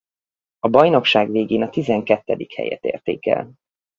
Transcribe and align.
A 0.59 0.67
bajnokság 0.67 1.31
végén 1.31 1.61
a 1.63 1.69
tizenkettedik 1.69 2.53
helyet 2.53 2.85
érték 2.85 3.25
el. 3.25 3.51